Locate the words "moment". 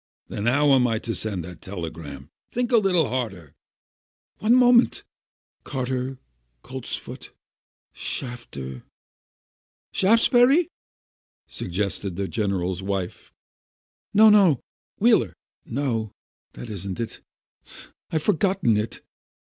4.55-5.03